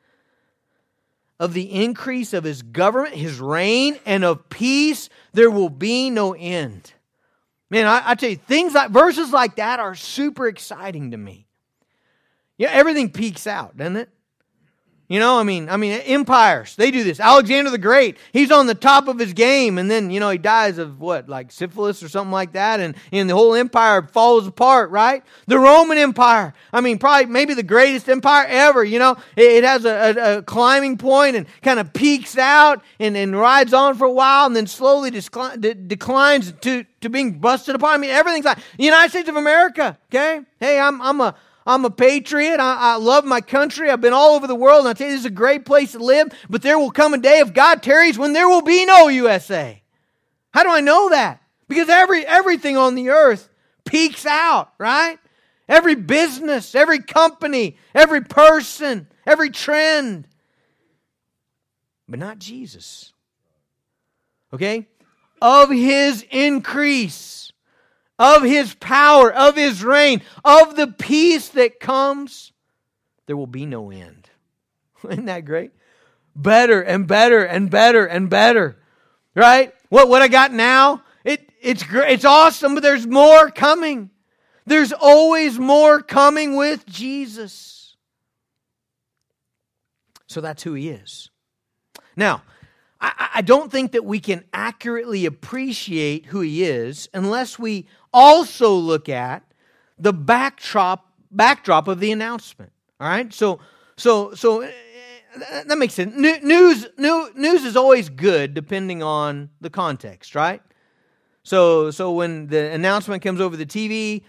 [1.40, 6.34] of the increase of his government, his reign, and of peace, there will be no
[6.34, 6.94] end.
[7.70, 11.47] Man, I, I tell you, things like verses like that are super exciting to me.
[12.58, 14.10] Yeah, everything peaks out, doesn't it?
[15.10, 17.22] You know, I mean, I mean, empires, they do this.
[17.22, 20.38] Alexander the Great, he's on the top of his game, and then, you know, he
[20.38, 24.48] dies of what, like syphilis or something like that, and, and the whole empire falls
[24.48, 25.24] apart, right?
[25.46, 29.64] The Roman Empire, I mean, probably maybe the greatest empire ever, you know, it, it
[29.64, 33.96] has a, a, a, climbing point and kind of peaks out and, and rides on
[33.96, 37.94] for a while and then slowly discli- de- declines to, to being busted apart.
[37.94, 40.42] I mean, everything's like the United States of America, okay?
[40.60, 41.36] Hey, I'm, I'm a,
[41.68, 42.62] I'm a patriot.
[42.62, 43.92] I, I, love my country.
[43.92, 45.92] I've been all over the world, and I tell you, this is a great place
[45.92, 46.30] to live.
[46.50, 49.84] But there will come a day, if God tarries, when there will be no USA.
[50.54, 51.42] How do I know that?
[51.68, 53.50] Because every everything on the earth
[53.84, 55.20] peaks out, right?
[55.68, 60.26] Every business, every company, every person, every trend.
[62.08, 63.12] But not Jesus.
[64.54, 64.88] Okay?
[65.42, 67.47] Of his increase
[68.20, 72.52] of his power, of his reign, of the peace that comes,
[73.26, 74.30] there will be no end.
[75.10, 75.72] Isn't that great?
[76.36, 78.78] Better and better and better and better.
[79.36, 79.74] Right?
[79.90, 84.10] What, what I got now, it, it's great, it's awesome, but there's more coming.
[84.66, 87.96] There's always more coming with Jesus.
[90.28, 91.30] So that's who he is.
[92.16, 92.44] Now,
[93.00, 98.74] I, I don't think that we can accurately appreciate who he is unless we also
[98.74, 99.44] look at
[100.00, 102.72] the backdrop backdrop of the announcement.
[103.00, 103.60] All right, so
[103.96, 104.72] so so eh,
[105.66, 106.16] that makes sense.
[106.16, 110.62] News news news is always good depending on the context, right?
[111.44, 114.24] So so when the announcement comes over the TV,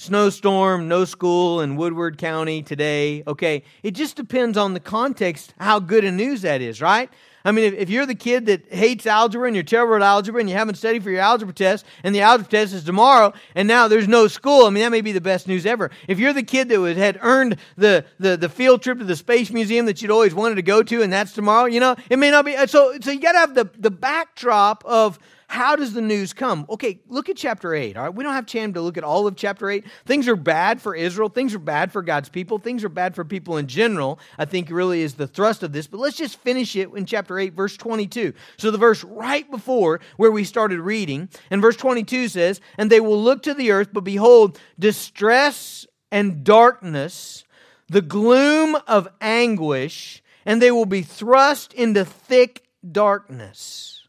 [0.00, 3.22] snowstorm, no school in Woodward County today.
[3.26, 7.10] Okay, it just depends on the context how good a news that is, right?
[7.44, 10.40] I mean, if, if, you're the kid that hates algebra and you're terrible at algebra
[10.40, 13.66] and you haven't studied for your algebra test and the algebra test is tomorrow and
[13.66, 15.90] now there's no school, I mean, that may be the best news ever.
[16.08, 19.50] If you're the kid that had earned the, the, the field trip to the Space
[19.50, 22.30] Museum that you'd always wanted to go to and that's tomorrow, you know, it may
[22.30, 22.56] not be.
[22.66, 25.18] So, so you got to have the, the backdrop of
[25.50, 26.64] how does the news come?
[26.70, 27.96] Okay, look at chapter 8.
[27.96, 29.84] All right, we don't have time to look at all of chapter 8.
[30.06, 33.24] Things are bad for Israel, things are bad for God's people, things are bad for
[33.24, 34.20] people in general.
[34.38, 35.88] I think really is the thrust of this.
[35.88, 38.32] But let's just finish it in chapter 8, verse 22.
[38.58, 43.00] So the verse right before where we started reading, and verse 22 says, And they
[43.00, 47.44] will look to the earth, but behold, distress and darkness,
[47.88, 53.99] the gloom of anguish, and they will be thrust into thick darkness.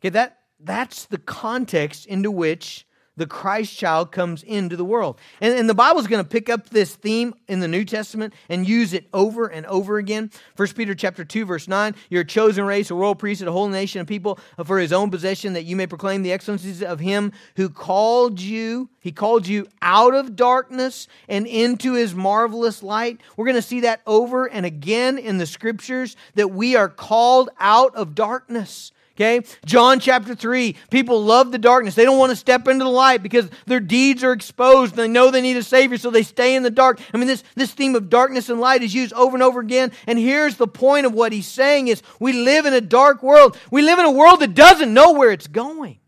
[0.00, 5.18] Okay, that, that's the context into which the Christ child comes into the world.
[5.40, 8.68] And, and the Bible's going to pick up this theme in the New Testament and
[8.68, 10.30] use it over and over again.
[10.56, 13.68] 1 Peter chapter 2, verse 9, you're a chosen race, a royal priesthood, a whole
[13.68, 17.32] nation of people for his own possession, that you may proclaim the excellencies of him
[17.56, 18.90] who called you.
[19.00, 23.20] He called you out of darkness and into his marvelous light.
[23.36, 27.48] We're going to see that over and again in the scriptures that we are called
[27.58, 28.92] out of darkness.
[29.16, 29.40] Okay?
[29.64, 30.76] John chapter 3.
[30.90, 31.94] People love the darkness.
[31.94, 34.94] They don't want to step into the light because their deeds are exposed.
[34.94, 37.00] They know they need a Savior, so they stay in the dark.
[37.14, 39.90] I mean, this, this theme of darkness and light is used over and over again.
[40.06, 43.56] And here's the point of what he's saying is we live in a dark world.
[43.70, 45.98] We live in a world that doesn't know where it's going.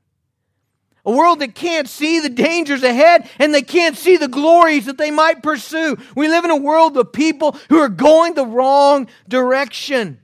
[1.06, 4.98] A world that can't see the dangers ahead and they can't see the glories that
[4.98, 5.96] they might pursue.
[6.14, 10.20] We live in a world of people who are going the wrong direction.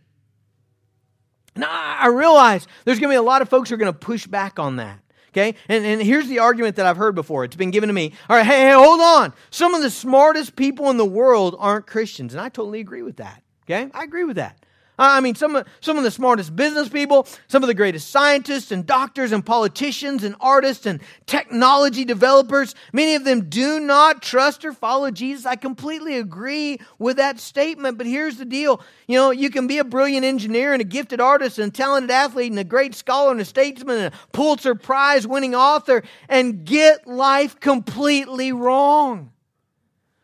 [1.56, 3.98] Now, I realize there's going to be a lot of folks who are going to
[3.98, 4.98] push back on that.
[5.30, 5.56] Okay?
[5.68, 7.44] And, and here's the argument that I've heard before.
[7.44, 8.12] It's been given to me.
[8.28, 9.32] All right, hey, hey, hold on.
[9.50, 12.34] Some of the smartest people in the world aren't Christians.
[12.34, 13.42] And I totally agree with that.
[13.64, 13.90] Okay?
[13.92, 14.63] I agree with that.
[14.98, 18.87] I mean, some some of the smartest business people, some of the greatest scientists and
[18.87, 24.72] doctors and politicians and artists and technology developers, many of them do not trust or
[24.72, 25.46] follow Jesus.
[25.46, 27.98] I completely agree with that statement.
[27.98, 31.20] But here's the deal you know, you can be a brilliant engineer and a gifted
[31.20, 34.76] artist and a talented athlete and a great scholar and a statesman and a Pulitzer
[34.76, 39.33] Prize winning author and get life completely wrong.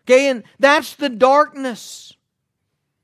[0.04, 2.14] Okay, and that's the darkness.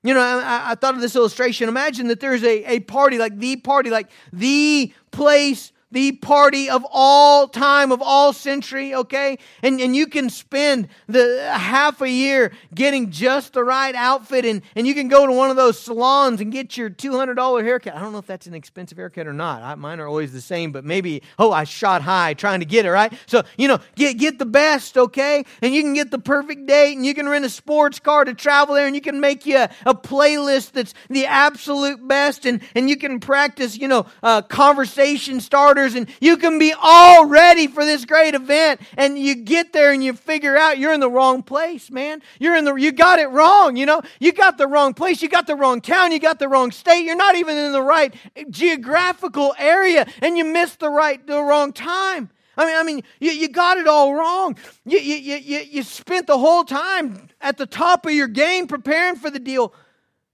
[0.06, 1.68] You know, I, I, thought of this illustration.
[1.68, 6.84] Imagine that there's a, a party, like the party, like the place the party of
[6.90, 9.38] all time, of all century, okay?
[9.62, 14.62] And, and you can spend the half a year getting just the right outfit, and,
[14.74, 17.94] and you can go to one of those salons and get your $200 haircut.
[17.94, 19.62] I don't know if that's an expensive haircut or not.
[19.62, 22.84] I, mine are always the same, but maybe, oh, I shot high trying to get
[22.84, 23.12] it, right?
[23.26, 25.44] So, you know, get, get the best, okay?
[25.62, 28.34] And you can get the perfect date, and you can rent a sports car to
[28.34, 32.60] travel there, and you can make you a, a playlist that's the absolute best, and,
[32.74, 37.66] and you can practice, you know, uh, conversation starters and you can be all ready
[37.66, 38.80] for this great event.
[38.96, 42.22] And you get there and you figure out you're in the wrong place, man.
[42.38, 44.02] You're in the, you got it wrong, you know?
[44.18, 45.20] You got the wrong place.
[45.20, 46.12] You got the wrong town.
[46.12, 47.04] You got the wrong state.
[47.04, 48.14] You're not even in the right
[48.50, 52.30] geographical area and you missed the right, the wrong time.
[52.56, 54.56] I mean, I mean, you, you got it all wrong.
[54.86, 59.16] You, you, you, you spent the whole time at the top of your game preparing
[59.16, 59.74] for the deal,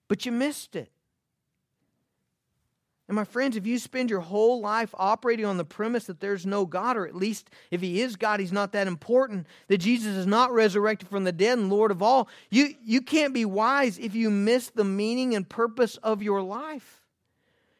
[0.07, 0.92] but you missed it.
[3.09, 6.47] And my friends, if you spend your whole life operating on the premise that there's
[6.47, 10.15] no God, or at least if He is God, He's not that important, that Jesus
[10.15, 13.99] is not resurrected from the dead and Lord of all, you, you can't be wise
[13.99, 17.01] if you miss the meaning and purpose of your life.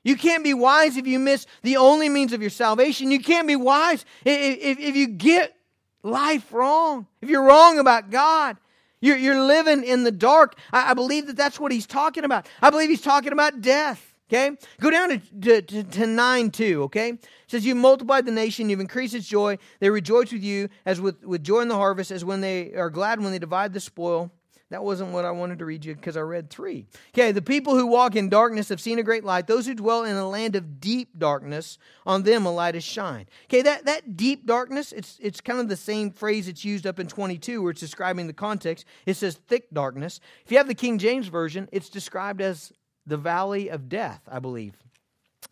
[0.05, 3.13] You can't be wise if you miss the only means of your salvation.
[3.13, 5.55] You can't be wise if, if, if you get
[6.03, 8.57] life wrong, if you're wrong about God.
[9.01, 10.57] You're, you're living in the dark.
[10.73, 12.47] I, I believe that that's what he's talking about.
[12.61, 14.12] I believe he's talking about death.
[14.33, 14.57] Okay?
[14.81, 17.11] Go down to, to, to, 9 2, okay?
[17.11, 19.59] It says, You multiplied the nation, you've increased its joy.
[19.79, 22.89] They rejoice with you as with, with joy in the harvest, as when they are
[22.89, 24.31] glad when they divide the spoil.
[24.71, 26.87] That wasn't what I wanted to read you because I read three.
[27.11, 29.47] Okay, the people who walk in darkness have seen a great light.
[29.47, 33.27] Those who dwell in a land of deep darkness, on them a light has shined.
[33.45, 36.99] Okay, that, that deep darkness, it's, it's kind of the same phrase it's used up
[36.99, 38.87] in 22 where it's describing the context.
[39.05, 40.21] It says thick darkness.
[40.47, 42.73] If you have the King James Version, it's described as
[43.07, 44.75] the valley of death, I believe.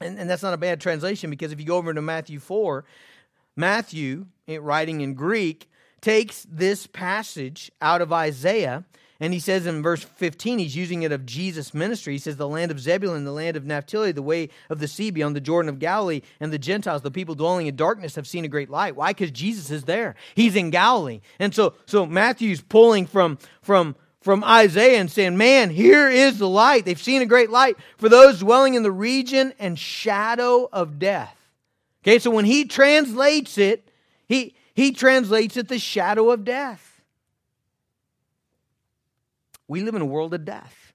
[0.00, 2.84] And, and that's not a bad translation because if you go over to Matthew 4,
[3.56, 5.68] Matthew, eh, writing in Greek,
[6.00, 8.84] takes this passage out of Isaiah
[9.22, 12.14] and he says in verse 15, he's using it of Jesus' ministry.
[12.14, 15.10] He says, The land of Zebulun, the land of Naphtali, the way of the sea
[15.10, 18.46] beyond the Jordan of Galilee, and the Gentiles, the people dwelling in darkness, have seen
[18.46, 18.96] a great light.
[18.96, 19.10] Why?
[19.10, 20.14] Because Jesus is there.
[20.34, 21.20] He's in Galilee.
[21.38, 26.48] And so, so Matthew's pulling from, from, from Isaiah and saying, Man, here is the
[26.48, 26.84] light.
[26.84, 31.36] They've seen a great light for those dwelling in the region and shadow of death.
[32.02, 33.90] Okay, so when he translates it,
[34.26, 37.02] he, he translates it the shadow of death.
[39.68, 40.92] We live in a world of death.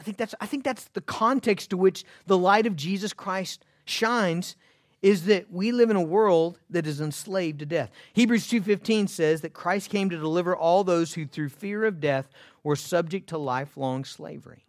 [0.00, 3.64] I think that's, I think that's the context to which the light of Jesus Christ
[3.84, 4.56] shines
[5.02, 7.90] is that we live in a world that is enslaved to death.
[8.14, 12.28] Hebrews 2:15 says that Christ came to deliver all those who through fear of death
[12.62, 14.64] were subject to lifelong slavery.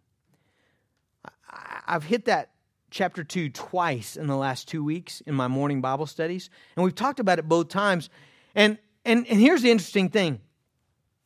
[1.86, 2.50] I've hit that
[2.90, 6.94] chapter 2 twice in the last 2 weeks in my morning Bible studies, and we've
[6.94, 8.10] talked about it both times.
[8.54, 10.40] And and and here's the interesting thing.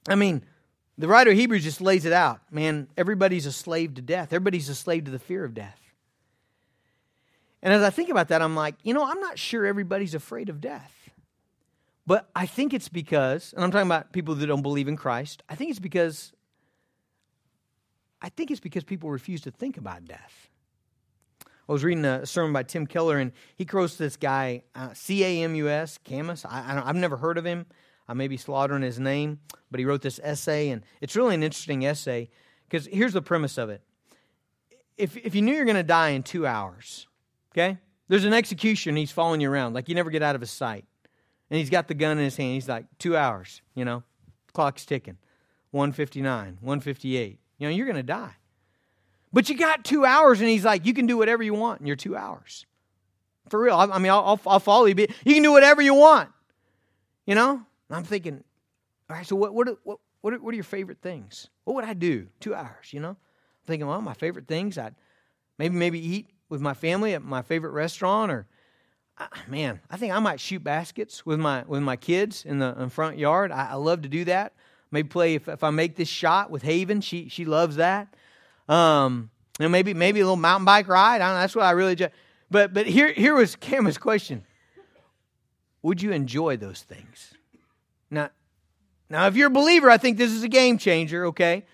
[0.08, 0.44] I mean,
[0.96, 2.40] the writer of Hebrews just lays it out.
[2.50, 4.32] Man, everybody's a slave to death.
[4.32, 5.81] Everybody's a slave to the fear of death.
[7.62, 10.48] And as I think about that, I'm like, you know, I'm not sure everybody's afraid
[10.48, 11.10] of death.
[12.06, 15.42] But I think it's because, and I'm talking about people that don't believe in Christ,
[15.48, 16.32] I think it's because
[18.20, 20.48] I think it's because people refuse to think about death.
[21.68, 25.24] I was reading a sermon by Tim Keller, and he quotes this guy, uh, C
[25.24, 26.44] A M U S, Camus.
[26.44, 27.66] I, I have never heard of him.
[28.08, 29.38] I may be slaughtering his name,
[29.70, 32.30] but he wrote this essay, and it's really an interesting essay
[32.68, 33.80] because here's the premise of it.
[34.96, 37.06] If, if you knew you're going to die in two hours,
[37.52, 40.50] okay, there's an execution, he's following you around, like you never get out of his
[40.50, 40.84] sight.
[41.50, 42.54] And he's got the gun in his hand.
[42.54, 44.02] He's like, two hours, you know,
[44.54, 45.18] clock's ticking.
[45.72, 47.38] 159, 158.
[47.58, 48.34] You know, you're going to die.
[49.32, 51.86] But you got two hours, and he's like, you can do whatever you want in
[51.86, 52.66] your two hours.
[53.48, 53.74] For real.
[53.74, 54.94] I, I mean, I'll, I'll, I'll follow you.
[54.94, 56.30] But you can do whatever you want.
[57.26, 57.50] You know?
[57.50, 58.44] And I'm thinking,
[59.08, 61.48] all right, so what, what, what, what, are, what are your favorite things?
[61.64, 62.28] What would I do?
[62.40, 63.10] Two hours, you know?
[63.10, 64.94] I'm thinking, well, my favorite things, I'd
[65.58, 68.46] maybe, maybe eat with my family at my favorite restaurant or,
[69.48, 72.90] man, I think I might shoot baskets with my, with my kids in the in
[72.90, 73.50] front yard.
[73.50, 74.52] I, I love to do that.
[74.90, 78.14] Maybe play, if, if I make this shot with Haven, she, she loves that.
[78.68, 81.22] Um, and maybe, maybe a little mountain bike ride.
[81.22, 82.12] I don't know, that's what I really, just,
[82.50, 84.44] but, but here, here was Cameron's question.
[85.80, 87.32] Would you enjoy those things?
[88.10, 88.28] Now,
[89.08, 91.64] now, if you're a believer, I think this is a game changer, okay?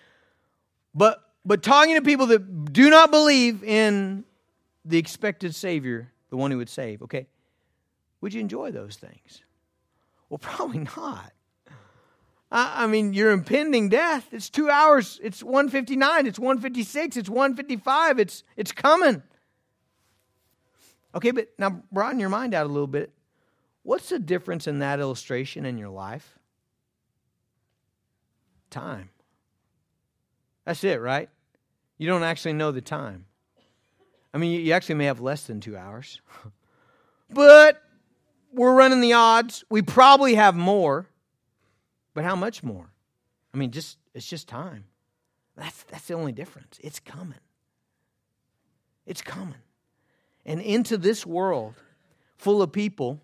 [0.95, 4.25] But but talking to people that do not believe in
[4.89, 7.27] the expected Savior, the one who would save, okay?
[8.21, 9.43] Would you enjoy those things?
[10.29, 11.33] Well, probably not.
[12.51, 18.19] I, I mean, your impending death, it's two hours, it's 159, it's 156, it's 155,
[18.19, 19.23] it's it's coming.
[21.15, 23.13] Okay, but now broaden your mind out a little bit.
[23.83, 26.39] What's the difference in that illustration in your life?
[28.71, 29.11] Time.
[30.65, 31.31] That's it, right?
[31.97, 33.25] You don't actually know the time.
[34.33, 36.21] I mean, you actually may have less than two hours.
[37.31, 37.83] but
[38.53, 39.65] we're running the odds.
[39.71, 41.07] We probably have more.
[42.15, 42.91] But how much more?
[43.55, 44.85] I mean, just it's just time.
[45.57, 46.79] That's that's the only difference.
[46.83, 47.39] It's coming.
[49.07, 49.55] It's coming.
[50.45, 51.75] And into this world
[52.37, 53.21] full of people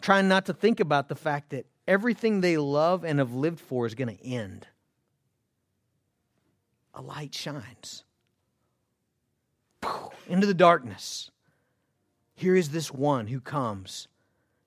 [0.00, 3.86] trying not to think about the fact that everything they love and have lived for
[3.86, 4.66] is going to end.
[6.94, 8.04] A light shines
[10.30, 11.30] into the darkness.
[12.34, 14.08] Here is this one who comes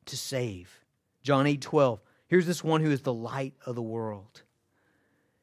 [0.05, 0.79] to save.
[1.23, 1.99] John 8 12.
[2.27, 4.43] Here's this one who is the light of the world.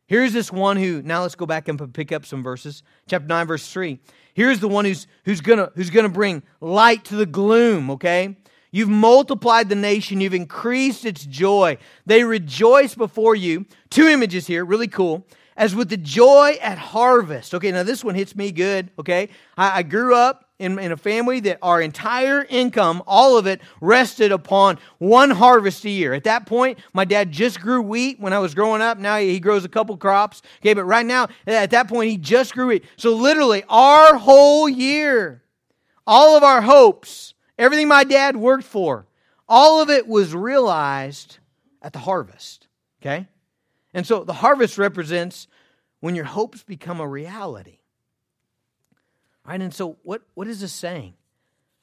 [0.06, 2.82] Here's this one who, now let's go back and pick up some verses.
[3.08, 4.00] Chapter 9, verse 3.
[4.34, 8.36] Here's the one who's, who's going who's gonna bring light to the gloom, okay?
[8.72, 11.78] You've multiplied the nation, you've increased its joy.
[12.06, 13.66] They rejoice before you.
[13.88, 15.26] Two images here, really cool.
[15.60, 17.54] As with the joy at harvest.
[17.54, 19.28] Okay, now this one hits me good, okay?
[19.58, 23.60] I, I grew up in, in a family that our entire income, all of it,
[23.82, 26.14] rested upon one harvest a year.
[26.14, 28.96] At that point, my dad just grew wheat when I was growing up.
[28.96, 30.40] Now he grows a couple crops.
[30.62, 32.84] Okay, but right now, at that point, he just grew wheat.
[32.96, 35.42] So literally, our whole year,
[36.06, 39.04] all of our hopes, everything my dad worked for,
[39.46, 41.36] all of it was realized
[41.82, 42.66] at the harvest.
[43.02, 43.26] Okay?
[43.92, 45.48] And so the harvest represents
[46.00, 47.78] when your hopes become a reality.
[49.44, 49.60] Right?
[49.60, 51.14] And so, what, what is this saying?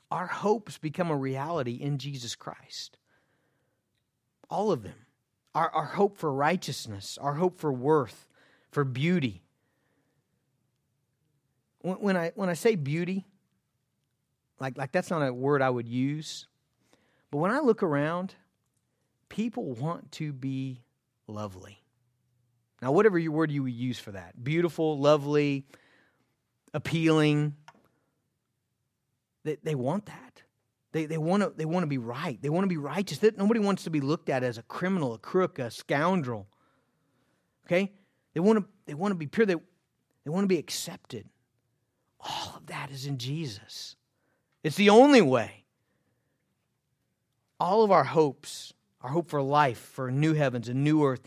[0.10, 2.98] Our hopes become a reality in Jesus Christ.
[4.50, 4.96] All of them.
[5.54, 8.28] Our, our hope for righteousness, our hope for worth,
[8.72, 9.42] for beauty.
[11.80, 13.26] When, when, I, when I say beauty,
[14.60, 16.48] like, like that's not a word I would use.
[17.32, 18.36] But when I look around,
[19.30, 20.84] people want to be
[21.28, 21.82] lovely.
[22.82, 25.66] Now, whatever your word you would use for that beautiful, lovely,
[26.74, 27.56] appealing.
[29.44, 30.44] They, they want that.
[30.92, 32.42] They, they want to they want to be right.
[32.42, 33.22] They want to be righteous.
[33.22, 36.48] Nobody wants to be looked at as a criminal, a crook, a scoundrel.
[37.66, 37.92] Okay?
[38.34, 39.46] They want to they want to be pure.
[39.46, 41.28] They, they want to be accepted.
[42.20, 43.96] All of that is in Jesus.
[44.64, 45.66] It's the only way.
[47.60, 51.22] All of our hopes, our hope for life, for new heavens and new earth,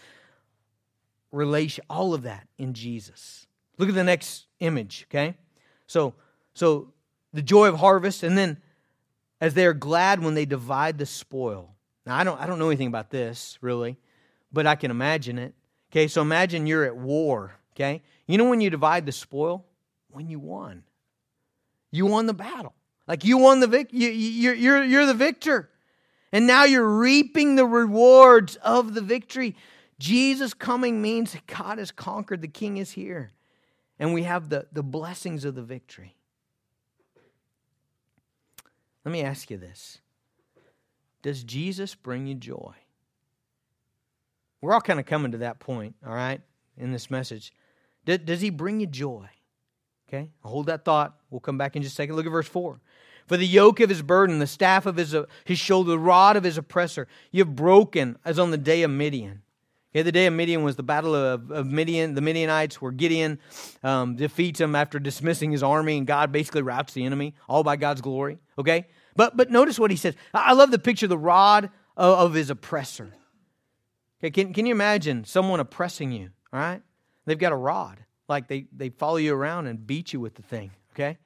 [1.32, 3.46] relation, all of that in Jesus.
[3.78, 5.36] Look at the next image, okay?
[5.86, 6.14] So,
[6.54, 6.92] so
[7.32, 8.58] the joy of harvest, and then
[9.40, 11.74] as they are glad when they divide the spoil.
[12.04, 13.96] Now, I don't, I don't know anything about this, really,
[14.52, 15.54] but I can imagine it.
[15.90, 18.02] Okay, so imagine you're at war, okay?
[18.26, 19.64] You know when you divide the spoil?
[20.10, 20.84] When you won.
[21.90, 22.74] You won the battle.
[23.08, 25.68] Like you won the vic, you, you're, you're, you're the victor.
[26.32, 29.56] And now you're reaping the rewards of the victory.
[30.00, 33.32] Jesus coming means God has conquered, the king is here
[34.00, 36.16] and we have the, the blessings of the victory.
[39.04, 40.00] Let me ask you this
[41.22, 42.72] Does Jesus bring you joy?
[44.62, 46.40] We're all kind of coming to that point, all right,
[46.76, 47.52] in this message.
[48.06, 49.28] Does, does he bring you joy?
[50.08, 51.16] Okay, I'll hold that thought.
[51.30, 52.16] We'll come back in just a second.
[52.16, 52.80] Look at verse 4.
[53.26, 56.36] For the yoke of his burden, the staff of his, uh, his shoulder, the rod
[56.36, 59.42] of his oppressor, you have broken as on the day of Midian.
[59.92, 62.14] Okay, the day of Midian was the battle of, of Midian.
[62.14, 63.40] The Midianites where Gideon
[63.82, 67.74] um, defeats them after dismissing his army, and God basically routs the enemy, all by
[67.74, 68.38] God's glory.
[68.56, 68.86] Okay?
[69.16, 70.14] But, but notice what he says.
[70.32, 73.12] I love the picture of the rod of, of his oppressor.
[74.20, 76.30] Okay, can, can you imagine someone oppressing you?
[76.52, 76.82] All right?
[77.26, 77.98] They've got a rod.
[78.28, 80.70] Like they, they follow you around and beat you with the thing.
[80.94, 81.18] Okay?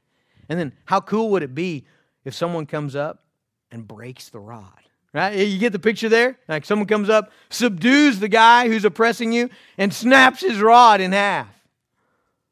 [0.49, 1.85] And then how cool would it be
[2.25, 3.25] if someone comes up
[3.71, 4.84] and breaks the rod?
[5.15, 5.47] Right?
[5.47, 6.37] You get the picture there?
[6.49, 9.49] Like someone comes up, subdues the guy who's oppressing you,
[9.79, 11.49] and snaps his rod in half.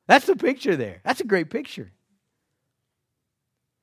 [0.06, 1.00] That's the picture there.
[1.02, 1.90] That's a great picture.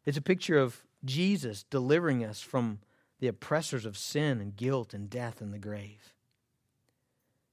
[0.06, 2.80] It's a picture of Jesus delivering us from
[3.20, 6.14] the oppressors of sin and guilt and death and the grave.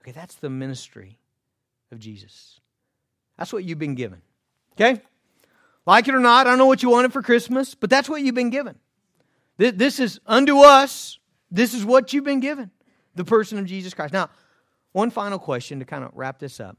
[0.02, 1.18] Okay, that's the ministry
[1.90, 2.60] of Jesus.
[3.36, 4.22] That's what you've been given.
[4.74, 5.00] Okay?
[5.86, 8.22] Like it or not, I don't know what you wanted for Christmas, but that's what
[8.22, 8.78] you've been given.
[9.58, 11.18] This is unto us,
[11.50, 12.70] this is what you've been given
[13.14, 14.12] the person of Jesus Christ.
[14.12, 14.28] Now,
[14.92, 16.76] one final question to kind of wrap this up.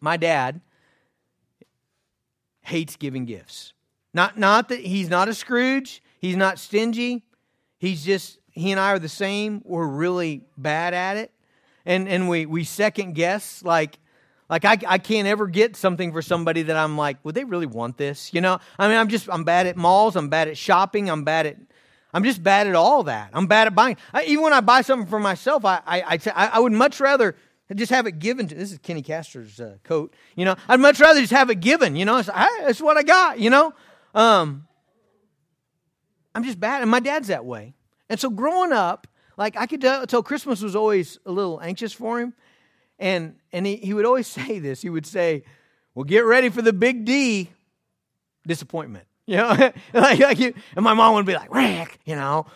[0.00, 0.60] My dad
[2.62, 3.72] hates giving gifts.
[4.14, 7.24] Not, not that he's not a Scrooge, he's not stingy.
[7.78, 9.62] He's just, he and I are the same.
[9.64, 11.32] We're really bad at it.
[11.86, 13.98] And, and we, we second guess, like,
[14.48, 17.66] like I, I can't ever get something for somebody that I'm like, would they really
[17.66, 18.32] want this?
[18.32, 20.16] You know, I mean, I'm just I'm bad at malls.
[20.16, 21.10] I'm bad at shopping.
[21.10, 21.56] I'm bad at
[22.14, 23.30] I'm just bad at all that.
[23.34, 23.96] I'm bad at buying.
[24.14, 27.36] I, even when I buy something for myself, I I, I, I would much rather
[27.74, 28.54] just have it given to.
[28.54, 30.14] This is Kenny Castor's uh, coat.
[30.34, 31.96] You know, I'd much rather just have it given.
[31.96, 33.38] You know, it's, it's what I got.
[33.38, 33.74] You know,
[34.14, 34.66] um,
[36.34, 37.74] I'm just bad, and my dad's that way.
[38.08, 42.20] And so growing up, like I could tell, Christmas was always a little anxious for
[42.20, 42.32] him.
[42.98, 44.82] And, and he, he would always say this.
[44.82, 45.44] He would say,
[45.94, 47.50] Well, get ready for the big D
[48.46, 49.06] disappointment.
[49.26, 49.48] You know,
[49.92, 52.46] like, like you, and my mom would be like, Rick, you know,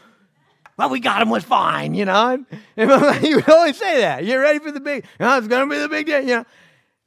[0.78, 2.44] well, we got him was fine, you know.
[2.76, 4.24] And he would always say that.
[4.24, 6.36] You're ready for the big, you know, it's going to be the big day, you
[6.36, 6.44] know.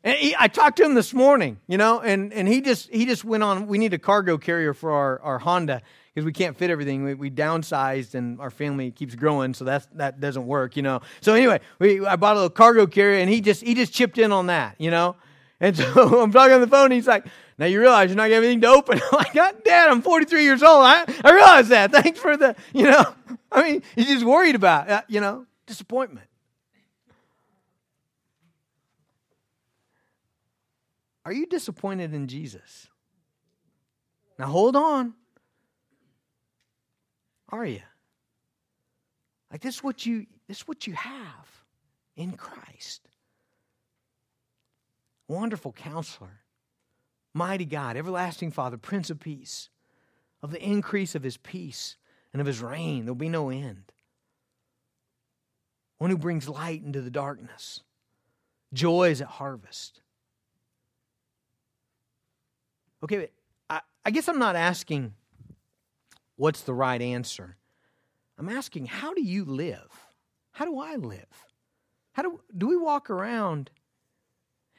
[0.03, 3.07] And he, I talked to him this morning, you know, and, and he just he
[3.07, 3.65] just went on.
[3.65, 5.81] We need a cargo carrier for our, our Honda
[6.15, 7.03] because we can't fit everything.
[7.03, 11.01] We, we, downsized and our family keeps growing, so that's that doesn't work, you know.
[11.19, 14.17] So anyway, we I bought a little cargo carrier, and he just he just chipped
[14.17, 15.17] in on that, you know.
[15.59, 16.85] And so I'm talking on the phone.
[16.85, 17.25] And he's like,
[17.57, 20.43] "Now you realize you're not getting anything to open." I'm like, "God, Dad, I'm 43
[20.43, 20.85] years old.
[20.85, 21.91] I I realize that.
[21.91, 23.13] Thanks for the, you know.
[23.51, 26.27] I mean, he's just worried about, uh, you know, disappointment."
[31.25, 32.87] Are you disappointed in Jesus?
[34.37, 35.15] Now hold on.
[37.55, 37.81] Are you?
[39.49, 41.63] Like this is what you this is what you have
[42.17, 43.07] in Christ.
[45.29, 46.41] Wonderful counselor,
[47.33, 49.69] mighty God, everlasting Father, Prince of Peace.
[50.43, 51.95] Of the increase of his peace
[52.31, 53.91] and of his reign, there'll be no end.
[55.97, 57.81] One who brings light into the darkness,
[58.73, 60.01] joy is at harvest.
[63.01, 63.29] Okay,
[63.69, 65.13] I, I guess I'm not asking
[66.35, 67.57] what's the right answer.
[68.37, 69.91] I'm asking, how do you live?
[70.51, 71.45] How do I live?
[72.13, 73.69] How do, do we walk around?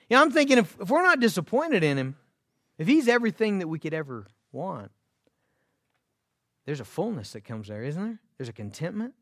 [0.09, 2.16] Yeah, I'm thinking if, if we're not disappointed in him,
[2.78, 4.90] if he's everything that we could ever want,
[6.64, 8.20] there's a fullness that comes there, isn't there?
[8.36, 9.14] There's a contentment,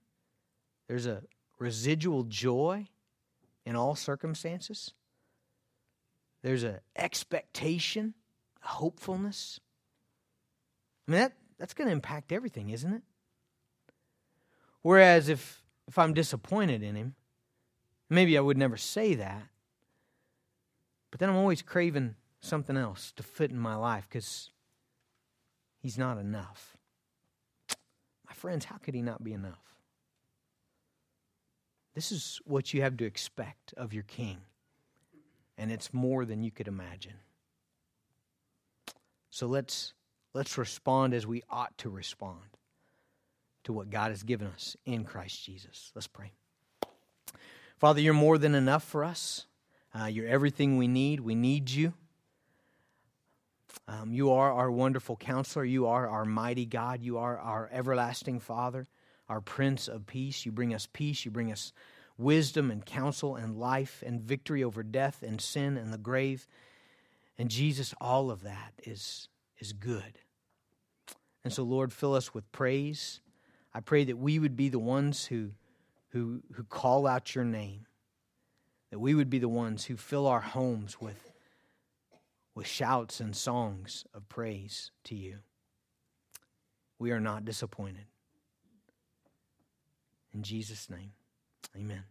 [0.89, 1.23] there's a
[1.59, 2.89] residual joy
[3.65, 4.93] in all circumstances,
[6.43, 8.15] there's an expectation
[8.65, 9.61] a hopefulness.
[11.07, 13.03] I mean, that, that's going to impact everything, isn't it?
[14.83, 17.15] Whereas if, if I'm disappointed in him,
[18.11, 19.43] maybe I would never say that,
[21.11, 24.51] but then I'm always craving something else to fit in my life because
[25.79, 26.77] he's not enough.
[28.27, 29.77] My friends, how could he not be enough?
[31.95, 34.39] This is what you have to expect of your king,
[35.57, 37.15] and it's more than you could imagine.
[39.31, 39.95] So let's
[40.35, 42.41] let's respond as we ought to respond
[43.65, 45.91] to what God has given us in Christ Jesus.
[45.95, 46.33] Let's pray.
[47.79, 49.47] Father, you're more than enough for us.
[49.99, 51.21] Uh, you're everything we need.
[51.21, 51.95] We need you.
[53.89, 55.65] Um, you are our wonderful counselor.
[55.65, 57.03] You are our mighty God.
[57.03, 58.89] You are our everlasting Father,
[59.29, 60.47] our Prince of Peace.
[60.47, 61.25] You bring us peace.
[61.25, 61.73] You bring us
[62.17, 66.47] wisdom and counsel and life and victory over death and sin and the grave.
[67.37, 69.29] And Jesus, all of that is,
[69.59, 70.19] is good.
[71.45, 73.21] And so, Lord, fill us with praise.
[73.75, 75.51] I pray that we would be the ones who,
[76.09, 77.87] who, who call out your name,
[78.91, 81.33] that we would be the ones who fill our homes with,
[82.55, 85.39] with shouts and songs of praise to you.
[86.99, 88.07] We are not disappointed.
[90.33, 91.13] In Jesus' name,
[91.77, 92.05] amen.